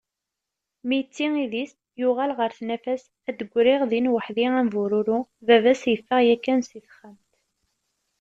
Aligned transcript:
Mi 0.87 0.95
yetti 0.99 1.25
idis 1.45 1.73
yuɣal 2.01 2.31
ɣer 2.37 2.51
tnafa-s 2.57 3.03
ad 3.29 3.35
d-griɣ 3.39 3.81
din 3.91 4.11
waḥdi 4.13 4.45
am 4.59 4.67
bururu. 4.73 5.19
Baba-s 5.45 5.81
yeffeɣ 5.91 6.19
yakkan 6.27 6.59
seg 6.69 6.81
texxamt. 6.85 7.31